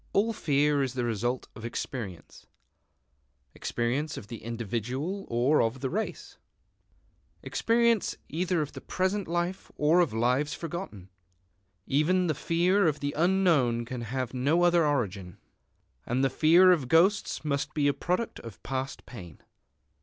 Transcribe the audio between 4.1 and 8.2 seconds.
of the individual or of the race, experience